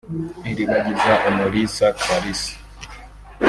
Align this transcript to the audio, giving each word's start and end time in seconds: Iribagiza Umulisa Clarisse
Iribagiza 0.51 1.13
Umulisa 1.29 1.85
Clarisse 1.99 2.53